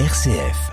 RCF. 0.00 0.72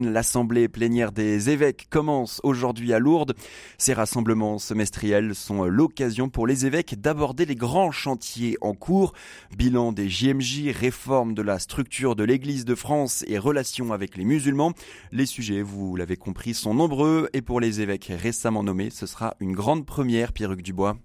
L'assemblée 0.00 0.66
plénière 0.68 1.12
des 1.12 1.48
évêques 1.48 1.86
commence 1.88 2.40
aujourd'hui 2.42 2.92
à 2.92 2.98
Lourdes. 2.98 3.36
Ces 3.78 3.92
rassemblements 3.92 4.58
semestriels 4.58 5.36
sont 5.36 5.62
l'occasion 5.66 6.28
pour 6.28 6.48
les 6.48 6.66
évêques 6.66 7.00
d'aborder 7.00 7.46
les 7.46 7.54
grands 7.54 7.92
chantiers 7.92 8.56
en 8.60 8.74
cours. 8.74 9.12
Bilan 9.56 9.92
des 9.92 10.08
JMJ, 10.08 10.70
réforme 10.74 11.34
de 11.34 11.42
la 11.42 11.60
structure 11.60 12.16
de 12.16 12.24
l'Église 12.24 12.64
de 12.64 12.74
France 12.74 13.24
et 13.28 13.38
relations 13.38 13.92
avec 13.92 14.16
les 14.16 14.24
musulmans. 14.24 14.72
Les 15.12 15.26
sujets, 15.26 15.62
vous 15.62 15.94
l'avez 15.94 16.16
compris, 16.16 16.54
sont 16.54 16.74
nombreux 16.74 17.28
et 17.32 17.40
pour 17.40 17.60
les 17.60 17.80
évêques 17.80 18.10
récemment 18.10 18.64
nommés, 18.64 18.90
ce 18.90 19.06
sera 19.06 19.36
une 19.38 19.52
grande 19.52 19.86
première, 19.86 20.32
Pierruc 20.32 20.60
Dubois. 20.60 20.96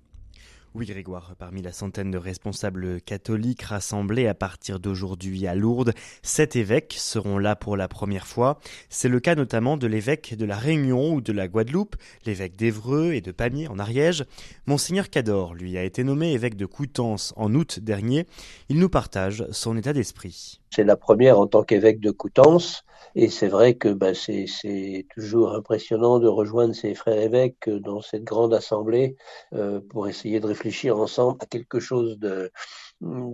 Oui, 0.78 0.86
Grégoire, 0.88 1.36
parmi 1.40 1.62
la 1.62 1.72
centaine 1.72 2.12
de 2.12 2.18
responsables 2.18 3.00
catholiques 3.00 3.62
rassemblés 3.62 4.28
à 4.28 4.34
partir 4.34 4.82
d'aujourd'hui 4.82 5.48
à 5.48 5.56
Lourdes, 5.56 5.94
sept 6.22 6.58
évêques 6.58 6.96
seront 6.98 7.38
là 7.38 7.56
pour 7.56 7.78
la 7.78 7.88
première 7.88 8.28
fois. 8.28 8.60
C'est 8.90 9.08
le 9.08 9.22
cas 9.22 9.36
notamment 9.36 9.78
de 9.78 9.88
l'évêque 9.88 10.36
de 10.36 10.44
la 10.44 10.58
Réunion 10.58 11.14
ou 11.14 11.22
de 11.22 11.32
la 11.32 11.48
Guadeloupe, 11.48 11.96
l'évêque 12.26 12.58
d'Evreux 12.58 13.14
et 13.14 13.22
de 13.22 13.32
Pamiers 13.32 13.70
en 13.70 13.80
Ariège. 13.80 14.26
Monseigneur 14.66 15.10
Cador, 15.10 15.54
lui, 15.54 15.78
a 15.78 15.84
été 15.86 16.04
nommé 16.04 16.34
évêque 16.34 16.58
de 16.58 16.66
Coutances 16.66 17.34
en 17.38 17.56
août 17.56 17.80
dernier. 17.80 18.26
Il 18.68 18.78
nous 18.78 18.90
partage 18.90 19.46
son 19.52 19.78
état 19.78 19.94
d'esprit. 19.94 20.60
C'est 20.76 20.84
la 20.84 20.98
première 20.98 21.40
en 21.40 21.48
tant 21.48 21.64
qu'évêque 21.64 22.02
de 22.02 22.12
Coutances. 22.12 22.84
Et 23.16 23.30
c'est 23.30 23.48
vrai 23.48 23.76
que 23.76 23.88
bah, 23.88 24.14
c'est 24.14 25.08
toujours 25.16 25.54
impressionnant 25.54 26.20
de 26.20 26.28
rejoindre 26.28 26.76
ses 26.76 26.94
frères 26.96 27.22
évêques 27.22 27.70
dans 27.70 28.02
cette 28.02 28.26
grande 28.26 28.54
assemblée 28.54 29.16
euh, 29.54 29.80
pour 29.80 30.10
essayer 30.10 30.42
de 30.42 30.48
réfléchir 30.48 30.98
ensemble 30.98 31.38
à 31.40 31.46
quelque 31.46 31.80
chose 31.80 32.20
de, 32.20 32.52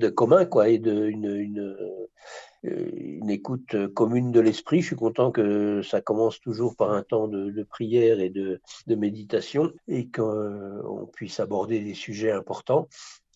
commun, 0.09 0.45
quoi, 0.45 0.69
et 0.69 0.77
de 0.77 1.11
euh, 1.63 2.05
une 2.63 3.31
écoute 3.31 3.91
commune 3.95 4.31
de 4.31 4.39
l'esprit. 4.39 4.81
Je 4.81 4.87
suis 4.87 4.95
content 4.95 5.31
que 5.31 5.81
ça 5.81 5.99
commence 5.99 6.39
toujours 6.41 6.75
par 6.75 6.91
un 6.91 7.01
temps 7.01 7.27
de, 7.27 7.63
prière 7.63 8.19
et 8.19 8.29
de, 8.29 8.61
de 8.85 8.95
méditation 8.95 9.71
et 9.87 10.11
qu'on 10.11 11.09
puisse 11.11 11.39
aborder 11.39 11.79
des 11.79 11.95
sujets 11.95 12.31
importants. 12.31 12.87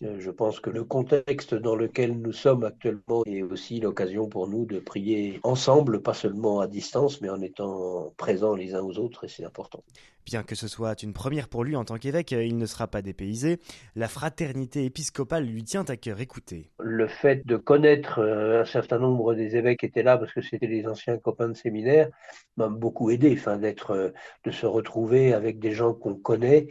Euh, 0.04 0.20
je 0.20 0.30
pense 0.30 0.60
que 0.60 0.70
le 0.70 0.84
contexte 0.84 1.56
dans 1.56 1.76
lequel 1.76 2.20
nous 2.20 2.34
sommes 2.34 2.66
actuellement 2.66 3.24
est 3.26 3.42
aussi 3.42 3.80
l'occasion 3.80 4.28
pour 4.28 4.50
nous 4.50 4.66
de 4.66 4.80
prier 4.80 5.40
ensemble, 5.44 6.02
pas 6.02 6.14
seulement 6.14 6.60
à 6.60 6.68
distance, 6.68 7.22
mais 7.22 7.30
en 7.30 7.42
étant 7.42 8.14
présents 8.18 8.56
les 8.56 8.76
uns 8.76 8.82
aux 8.82 8.98
autres, 8.98 9.24
et 9.24 9.30
c'est 9.30 9.46
important. 9.46 9.84
Bien 10.26 10.42
que 10.42 10.56
ce 10.56 10.68
soit 10.68 11.04
une 11.04 11.14
première 11.14 11.48
pour 11.48 11.64
lui 11.64 11.76
en 11.76 11.86
tant 11.86 11.98
qu'évêque, 11.98 12.32
il 12.32 12.58
ne 12.58 12.66
sera 12.66 12.88
pas 12.88 13.04
dépaysé. 13.04 13.60
La 13.96 14.08
fraternité 14.08 14.84
épiscopale 14.84 15.46
lui 15.46 15.64
tient 15.64 15.86
à 15.88 15.98
cœur. 15.98 16.20
Écoutez. 16.20 16.72
Le 16.80 17.08
fait 17.08 17.46
de 17.46 17.58
connaître 17.58 18.20
euh, 18.20 18.62
un 18.62 18.66
certain 18.66 18.98
nombre 18.98 19.36
des 19.36 19.56
évêques 19.56 19.82
qui 19.82 19.86
étaient 19.86 20.04
là, 20.04 20.18
parce 20.18 20.34
que 20.34 20.42
c'était 20.42 20.66
les 20.66 20.88
anciens 20.88 21.20
copains 21.20 21.48
de 21.48 21.54
séminaire, 21.54 22.10
m'a 22.58 22.70
beaucoup 22.70 23.12
aidé. 23.12 23.34
Enfin, 23.38 23.58
d'être, 23.58 23.92
euh, 23.92 24.10
de 24.44 24.52
se 24.52 24.66
retrouver 24.66 25.34
avec 25.34 25.60
des 25.60 25.72
gens 25.72 25.94
qu'on 25.94 26.16
connaît, 26.16 26.68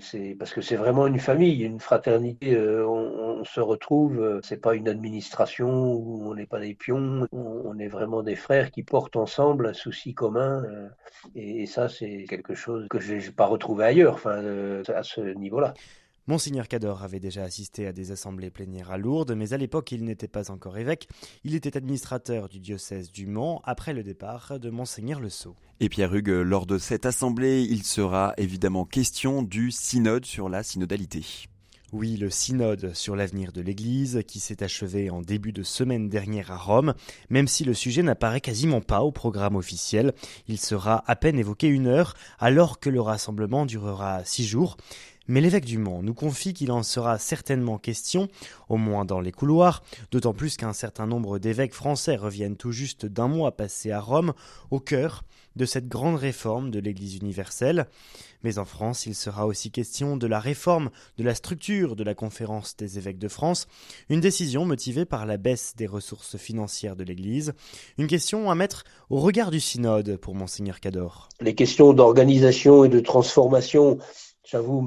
c'est 0.00 0.34
parce 0.36 0.52
que 0.52 0.60
c'est 0.60 0.74
vraiment 0.74 1.06
une 1.06 1.20
famille, 1.20 1.62
une 1.62 1.78
fraternité 1.78 2.41
euh, 2.42 2.86
on, 2.86 3.44
se 3.44 3.60
retrouve, 3.60 4.20
euh, 4.20 4.40
c'est 4.42 4.60
pas 4.60 4.74
une 4.74 4.88
administration 4.88 5.94
où 5.94 6.30
on 6.30 6.34
n'est 6.34 6.46
pas 6.46 6.60
des 6.60 6.74
pions, 6.74 7.26
on, 7.32 7.78
est 7.78 7.88
vraiment 7.88 8.22
des 8.22 8.36
frères 8.36 8.70
qui 8.70 8.82
portent 8.82 9.16
ensemble 9.16 9.66
un 9.66 9.72
souci 9.72 10.14
commun. 10.14 10.62
Euh, 10.64 10.88
et, 11.34 11.66
ça, 11.66 11.88
c'est 11.88 12.24
quelque 12.28 12.54
chose 12.54 12.86
que 12.88 13.00
je 13.00 13.14
n'ai 13.14 13.30
pas 13.30 13.46
retrouvé 13.46 13.84
ailleurs, 13.84 14.14
enfin, 14.14 14.82
à 14.94 15.02
ce 15.02 15.20
niveau-là. 15.20 15.74
Monseigneur 16.28 16.68
Cador 16.68 17.02
avait 17.02 17.18
déjà 17.18 17.42
assisté 17.42 17.88
à 17.88 17.92
des 17.92 18.12
assemblées 18.12 18.50
plénières 18.50 18.92
à 18.92 18.96
Lourdes, 18.96 19.32
mais 19.32 19.52
à 19.52 19.56
l'époque 19.56 19.90
il 19.90 20.04
n'était 20.04 20.28
pas 20.28 20.52
encore 20.52 20.78
évêque. 20.78 21.08
Il 21.42 21.56
était 21.56 21.76
administrateur 21.76 22.48
du 22.48 22.60
diocèse 22.60 23.10
du 23.10 23.26
Mans 23.26 23.60
après 23.64 23.92
le 23.92 24.04
départ 24.04 24.60
de 24.60 24.70
Monseigneur 24.70 25.18
Le 25.18 25.30
Sceau. 25.30 25.56
Et 25.80 25.88
Pierre 25.88 26.14
Hugues, 26.14 26.28
lors 26.28 26.66
de 26.66 26.78
cette 26.78 27.06
assemblée, 27.06 27.62
il 27.62 27.82
sera 27.82 28.34
évidemment 28.36 28.84
question 28.84 29.42
du 29.42 29.72
synode 29.72 30.24
sur 30.24 30.48
la 30.48 30.62
synodalité. 30.62 31.48
Oui, 31.92 32.16
le 32.16 32.30
synode 32.30 32.94
sur 32.94 33.16
l'avenir 33.16 33.52
de 33.52 33.60
l'Église 33.60 34.22
qui 34.26 34.40
s'est 34.40 34.62
achevé 34.62 35.10
en 35.10 35.20
début 35.20 35.52
de 35.52 35.62
semaine 35.62 36.08
dernière 36.08 36.50
à 36.50 36.56
Rome, 36.56 36.94
même 37.28 37.46
si 37.46 37.64
le 37.64 37.74
sujet 37.74 38.02
n'apparaît 38.02 38.40
quasiment 38.40 38.80
pas 38.80 39.02
au 39.02 39.12
programme 39.12 39.56
officiel, 39.56 40.14
il 40.48 40.58
sera 40.58 41.04
à 41.06 41.16
peine 41.16 41.38
évoqué 41.38 41.66
une 41.66 41.88
heure 41.88 42.14
alors 42.38 42.80
que 42.80 42.88
le 42.88 43.02
rassemblement 43.02 43.66
durera 43.66 44.24
six 44.24 44.46
jours. 44.46 44.78
Mais 45.28 45.40
l'évêque 45.40 45.64
du 45.64 45.78
Mans 45.78 46.02
nous 46.02 46.14
confie 46.14 46.52
qu'il 46.52 46.72
en 46.72 46.82
sera 46.82 47.18
certainement 47.18 47.78
question, 47.78 48.28
au 48.68 48.76
moins 48.76 49.04
dans 49.04 49.20
les 49.20 49.32
couloirs, 49.32 49.82
d'autant 50.10 50.34
plus 50.34 50.56
qu'un 50.56 50.72
certain 50.72 51.06
nombre 51.06 51.38
d'évêques 51.38 51.74
français 51.74 52.16
reviennent 52.16 52.56
tout 52.56 52.72
juste 52.72 53.06
d'un 53.06 53.28
mois 53.28 53.56
passé 53.56 53.92
à 53.92 54.00
Rome, 54.00 54.32
au 54.70 54.80
cœur 54.80 55.22
de 55.56 55.64
cette 55.64 55.88
grande 55.88 56.16
réforme 56.16 56.70
de 56.70 56.78
l'Église 56.78 57.16
universelle. 57.16 57.86
Mais 58.42 58.58
en 58.58 58.64
France, 58.64 59.06
il 59.06 59.14
sera 59.14 59.46
aussi 59.46 59.70
question 59.70 60.16
de 60.16 60.26
la 60.26 60.40
réforme 60.40 60.90
de 61.18 61.24
la 61.24 61.34
structure 61.34 61.94
de 61.94 62.02
la 62.02 62.14
conférence 62.14 62.76
des 62.76 62.98
évêques 62.98 63.18
de 63.18 63.28
France, 63.28 63.68
une 64.08 64.20
décision 64.20 64.64
motivée 64.64 65.04
par 65.04 65.26
la 65.26 65.36
baisse 65.36 65.74
des 65.76 65.86
ressources 65.86 66.36
financières 66.36 66.96
de 66.96 67.04
l'Église, 67.04 67.52
une 67.98 68.06
question 68.06 68.50
à 68.50 68.54
mettre 68.54 68.84
au 69.10 69.20
regard 69.20 69.50
du 69.50 69.60
synode 69.60 70.16
pour 70.16 70.34
monseigneur 70.34 70.80
Cador. 70.80 71.28
Les 71.40 71.54
questions 71.54 71.92
d'organisation 71.92 72.84
et 72.84 72.88
de 72.88 73.00
transformation 73.00 73.98
j'avoue, 74.44 74.80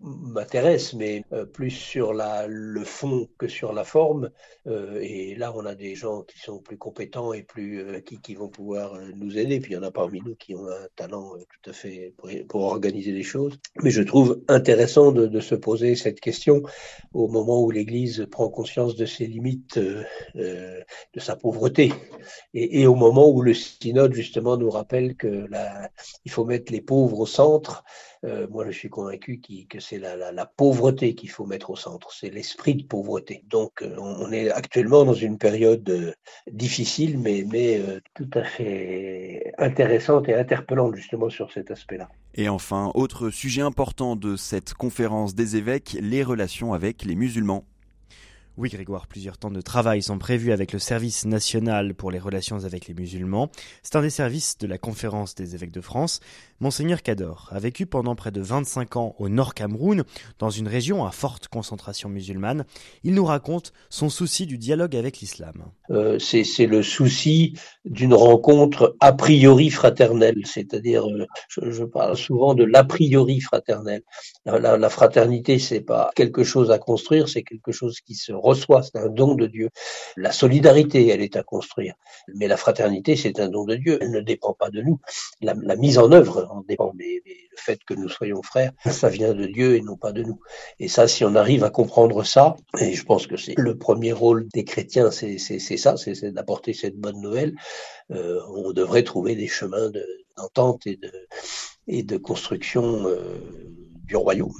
m'intéresse, 0.00 0.94
mais 0.94 1.24
euh, 1.32 1.44
plus 1.44 1.70
sur 1.70 2.12
le 2.14 2.84
fond 2.84 3.28
que 3.38 3.48
sur 3.48 3.72
la 3.72 3.84
forme. 3.84 4.30
Euh, 4.66 5.00
et 5.00 5.34
là, 5.34 5.52
on 5.54 5.66
a 5.66 5.74
des 5.74 5.94
gens 5.94 6.22
qui 6.22 6.38
sont 6.38 6.60
plus 6.60 6.78
compétents 6.78 7.32
et 7.32 7.42
plus 7.42 7.80
euh, 7.80 8.00
qui, 8.00 8.34
vont 8.34 8.48
pouvoir 8.48 8.94
nous 9.16 9.38
aider. 9.38 9.60
Puis 9.60 9.72
il 9.72 9.74
y 9.74 9.78
en 9.78 9.82
a 9.82 9.90
parmi 9.90 10.20
nous 10.24 10.36
qui 10.36 10.54
ont 10.54 10.66
un 10.68 10.86
talent 10.94 11.32
tout 11.36 11.70
à 11.70 11.72
fait 11.72 12.14
pour, 12.48 12.62
organiser 12.62 13.12
les 13.12 13.22
choses. 13.22 13.58
Mais 13.82 13.90
je 13.90 14.02
trouve 14.02 14.42
intéressant 14.48 15.10
de, 15.12 15.40
se 15.40 15.54
poser 15.56 15.96
cette 15.96 16.20
question 16.20 16.62
au 17.12 17.26
moment 17.26 17.60
où 17.62 17.70
l'Église 17.70 18.26
prend 18.30 18.48
conscience 18.48 18.94
de 18.94 19.06
ses 19.06 19.26
limites, 19.26 19.78
de 20.36 20.84
sa 21.16 21.34
pauvreté, 21.34 21.92
et, 22.54 22.86
au 22.86 22.94
moment 22.94 23.28
où 23.28 23.42
le 23.42 23.54
synode 23.54 24.14
justement 24.14 24.56
nous 24.56 24.70
rappelle 24.70 25.16
que 25.16 25.48
il 26.24 26.30
faut 26.30 26.44
mettre 26.44 26.72
les 26.72 26.80
pauvres 26.80 27.20
au 27.20 27.26
centre. 27.26 27.82
moi, 28.22 28.64
je 28.66 28.70
suis 28.70 28.88
convaincu 28.92 29.40
que 29.68 29.80
c'est 29.80 29.98
la, 29.98 30.46
pauvreté 30.46 31.14
qu'il 31.14 31.30
faut 31.30 31.46
mettre 31.46 31.70
au 31.70 31.76
centre, 31.76 32.12
c'est 32.12 32.30
l'esprit 32.30 32.76
de 32.76 32.84
pauvreté. 32.84 33.42
Donc 33.48 33.82
euh, 33.82 33.96
on 33.98 34.30
est 34.30 34.50
actuellement 34.50 35.04
dans 35.04 35.14
une 35.14 35.38
période 35.38 35.88
euh, 35.90 36.12
difficile, 36.50 37.18
mais, 37.18 37.80
euh, 37.80 37.98
tout 38.14 38.30
à 38.34 38.44
fait 38.44 39.52
intéressante 39.58 40.28
et 40.28 40.34
interpellante 40.34 40.94
justement 40.94 41.30
sur 41.30 41.50
cet 41.52 41.70
aspect-là. 41.70 42.08
Et 42.34 42.48
enfin, 42.48 42.92
autre 42.94 43.30
sujet 43.30 43.62
important 43.62 44.14
de 44.14 44.36
cette 44.36 44.74
conférence 44.74 45.34
des 45.34 45.56
évêques, 45.56 45.96
les 46.00 46.22
relations 46.22 46.72
avec 46.72 47.04
les 47.04 47.16
musulmans. 47.16 47.64
Oui, 48.58 48.68
Grégoire, 48.68 49.06
plusieurs 49.06 49.38
temps 49.38 49.50
de 49.50 49.62
travail 49.62 50.02
sont 50.02 50.18
prévus 50.18 50.52
avec 50.52 50.74
le 50.74 50.78
service 50.78 51.24
national 51.24 51.94
pour 51.94 52.10
les 52.10 52.18
relations 52.18 52.66
avec 52.66 52.86
les 52.86 52.92
musulmans. 52.92 53.50
C'est 53.82 53.96
un 53.96 54.02
des 54.02 54.10
services 54.10 54.58
de 54.58 54.66
la 54.66 54.76
conférence 54.76 55.34
des 55.34 55.54
évêques 55.54 55.72
de 55.72 55.80
France. 55.80 56.20
Monseigneur 56.60 57.02
Cador 57.02 57.48
a 57.50 57.58
vécu 57.58 57.86
pendant 57.86 58.14
près 58.14 58.30
de 58.30 58.42
25 58.42 58.96
ans 58.96 59.16
au 59.18 59.30
Nord 59.30 59.54
Cameroun, 59.54 60.04
dans 60.38 60.50
une 60.50 60.68
région 60.68 61.06
à 61.06 61.12
forte 61.12 61.48
concentration 61.48 62.10
musulmane. 62.10 62.66
Il 63.04 63.14
nous 63.14 63.24
raconte 63.24 63.72
son 63.88 64.10
souci 64.10 64.44
du 64.44 64.58
dialogue 64.58 64.96
avec 64.96 65.20
l'islam. 65.20 65.64
Euh, 65.90 66.18
c'est 66.18 66.66
le 66.66 66.82
souci 66.82 67.54
d'une 67.86 68.14
rencontre 68.14 68.96
a 69.00 69.14
priori 69.14 69.70
fraternelle, 69.70 70.42
c'est-à-dire, 70.44 71.08
euh, 71.08 71.26
je, 71.48 71.84
parle 71.84 72.16
souvent 72.18 72.54
de 72.54 72.64
l'a 72.64 72.84
priori 72.84 73.40
fraternelle. 73.40 74.02
La, 74.44 74.58
la, 74.58 74.76
la 74.76 74.88
fraternité, 74.90 75.58
c'est 75.58 75.80
pas 75.80 76.10
quelque 76.14 76.44
chose 76.44 76.70
à 76.70 76.78
construire, 76.78 77.28
c'est 77.30 77.42
quelque 77.42 77.72
chose 77.72 78.00
qui 78.00 78.14
se 78.14 78.32
reçoit, 78.42 78.82
c'est 78.82 78.96
un 78.96 79.08
don 79.08 79.34
de 79.34 79.46
Dieu. 79.46 79.70
La 80.16 80.32
solidarité, 80.32 81.08
elle 81.08 81.22
est 81.22 81.36
à 81.36 81.42
construire. 81.42 81.94
Mais 82.34 82.48
la 82.48 82.56
fraternité, 82.56 83.16
c'est 83.16 83.40
un 83.40 83.48
don 83.48 83.64
de 83.64 83.76
Dieu. 83.76 83.98
Elle 84.00 84.10
ne 84.10 84.20
dépend 84.20 84.52
pas 84.52 84.70
de 84.70 84.82
nous. 84.82 85.00
La, 85.40 85.54
mise 85.76 85.98
en 85.98 86.12
œuvre 86.12 86.48
en 86.50 86.62
dépend. 86.62 86.92
Mais, 86.94 87.22
le 87.24 87.56
fait 87.56 87.84
que 87.84 87.94
nous 87.94 88.08
soyons 88.08 88.42
frères, 88.42 88.72
ça 88.90 89.08
vient 89.08 89.34
de 89.34 89.46
Dieu 89.46 89.76
et 89.76 89.82
non 89.82 89.96
pas 89.96 90.12
de 90.12 90.22
nous. 90.22 90.40
Et 90.78 90.88
ça, 90.88 91.06
si 91.06 91.24
on 91.24 91.34
arrive 91.34 91.64
à 91.64 91.70
comprendre 91.70 92.24
ça, 92.24 92.56
et 92.80 92.92
je 92.92 93.04
pense 93.04 93.26
que 93.26 93.36
c'est 93.36 93.54
le 93.58 93.76
premier 93.76 94.12
rôle 94.12 94.48
des 94.54 94.64
chrétiens, 94.64 95.10
c'est 95.10 95.38
ça, 95.38 95.96
c'est 95.96 96.32
d'apporter 96.32 96.72
cette 96.72 96.96
bonne 96.96 97.20
nouvelle, 97.20 97.54
euh, 98.10 98.40
on 98.48 98.72
devrait 98.72 99.04
trouver 99.04 99.36
des 99.36 99.48
chemins 99.48 99.90
d'entente 100.36 100.86
et, 100.86 102.02
de, 102.02 102.16
construction. 102.16 103.06
Euh, 103.06 103.38
du 104.12 104.16
royaume. 104.16 104.52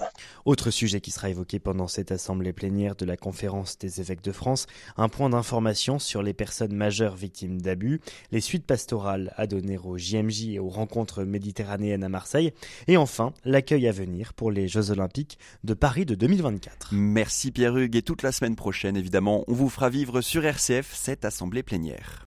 Autre 0.47 0.71
sujet 0.71 1.03
qui 1.03 1.11
sera 1.11 1.29
évoqué 1.29 1.59
pendant 1.59 1.87
cette 1.87 2.11
assemblée 2.11 2.55
plénière 2.55 2.97
de 2.97 3.05
la 3.05 3.19
conférence 3.19 3.77
des 3.77 4.01
évêques 4.01 4.25
de 4.25 4.33
France, 4.33 4.67
un 4.97 5.11
point 5.11 5.29
d'information 5.29 5.99
sur 5.99 6.23
les 6.23 6.33
personnes 6.33 6.75
majeures 6.75 7.17
victimes 7.17 7.61
d'abus, 7.61 8.01
les 8.31 8.41
suites 8.41 8.65
pastorales 8.65 9.35
à 9.37 9.47
donner 9.47 9.77
au 9.77 9.99
JMJ 9.99 10.55
et 10.55 10.59
aux 10.59 10.71
rencontres 10.71 11.25
méditerranéennes 11.25 12.03
à 12.03 12.09
Marseille, 12.09 12.53
et 12.89 12.97
enfin 12.97 13.35
l'accueil 13.45 13.87
à 13.87 13.93
venir 13.93 14.33
pour 14.33 14.51
les 14.51 14.69
Jeux 14.69 14.91
Olympiques 14.91 15.39
de 15.65 15.75
Paris 15.75 16.07
de 16.07 16.15
2024. 16.15 16.89
Merci 16.93 17.51
Pierre-Hugues 17.51 17.97
et 17.97 18.03
toute 18.03 18.23
la 18.23 18.33
semaine 18.33 18.57
prochaine 18.57 18.97
évidemment 18.97 19.45
on 19.49 19.53
vous 19.53 19.69
fera 19.69 19.91
vivre 19.91 20.23
sur 20.23 20.47
RCF 20.47 20.95
cette 20.95 21.27
assemblée 21.27 21.63
plénière. 21.63 22.21